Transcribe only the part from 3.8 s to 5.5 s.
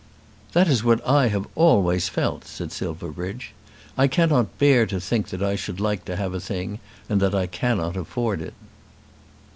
"I cannot bear to think that